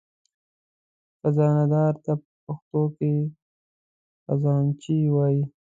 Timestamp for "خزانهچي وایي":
4.25-5.43